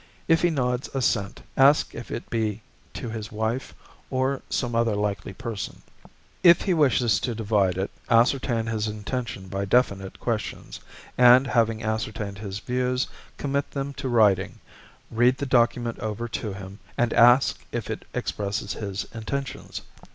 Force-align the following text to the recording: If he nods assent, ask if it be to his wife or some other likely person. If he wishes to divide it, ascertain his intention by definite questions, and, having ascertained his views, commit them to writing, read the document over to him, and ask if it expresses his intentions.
If 0.27 0.41
he 0.41 0.49
nods 0.49 0.89
assent, 0.95 1.43
ask 1.55 1.93
if 1.93 2.09
it 2.09 2.27
be 2.31 2.63
to 2.95 3.07
his 3.11 3.31
wife 3.31 3.75
or 4.09 4.41
some 4.49 4.73
other 4.73 4.95
likely 4.95 5.31
person. 5.31 5.83
If 6.41 6.61
he 6.63 6.73
wishes 6.73 7.19
to 7.19 7.35
divide 7.35 7.77
it, 7.77 7.91
ascertain 8.09 8.65
his 8.65 8.87
intention 8.87 9.47
by 9.47 9.65
definite 9.65 10.19
questions, 10.19 10.79
and, 11.19 11.45
having 11.45 11.83
ascertained 11.83 12.39
his 12.39 12.57
views, 12.57 13.05
commit 13.37 13.69
them 13.69 13.93
to 13.93 14.09
writing, 14.09 14.59
read 15.11 15.37
the 15.37 15.45
document 15.45 15.99
over 15.99 16.27
to 16.29 16.51
him, 16.53 16.79
and 16.97 17.13
ask 17.13 17.59
if 17.71 17.91
it 17.91 18.03
expresses 18.15 18.73
his 18.73 19.03
intentions. 19.13 19.83